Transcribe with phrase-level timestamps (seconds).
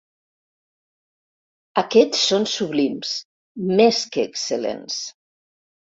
[1.83, 3.13] Aquests són sublims,
[3.75, 4.99] més que excel·lents.